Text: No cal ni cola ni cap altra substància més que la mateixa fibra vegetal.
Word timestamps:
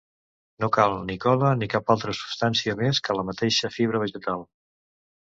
No 0.63 0.67
cal 0.75 0.93
ni 1.09 1.17
cola 1.25 1.51
ni 1.59 1.67
cap 1.73 1.91
altra 1.95 2.15
substància 2.19 2.75
més 2.79 3.01
que 3.09 3.17
la 3.19 3.25
mateixa 3.27 3.71
fibra 3.75 4.01
vegetal. 4.05 4.43